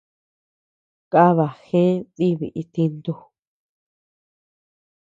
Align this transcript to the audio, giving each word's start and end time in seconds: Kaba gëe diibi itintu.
Kaba 1.11 1.45
gëe 1.65 1.89
diibi 2.15 2.47
itintu. 2.61 3.13